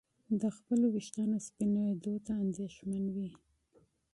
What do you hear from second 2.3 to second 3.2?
اندېښمن